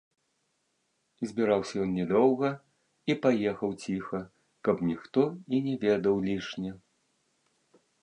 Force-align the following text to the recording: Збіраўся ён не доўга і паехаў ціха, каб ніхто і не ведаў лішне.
Збіраўся 1.31 1.75
ён 1.83 1.91
не 1.97 2.05
доўга 2.13 2.49
і 3.13 3.17
паехаў 3.27 3.71
ціха, 3.85 4.19
каб 4.69 4.77
ніхто 4.89 5.21
і 5.53 5.63
не 5.71 5.75
ведаў 5.89 6.15
лішне. 6.29 6.71